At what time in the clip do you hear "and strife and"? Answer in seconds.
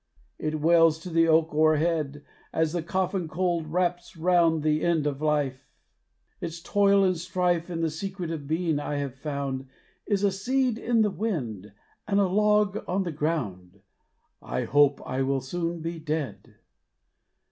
7.03-7.83